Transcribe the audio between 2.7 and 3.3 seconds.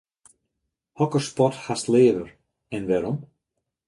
en wêrom?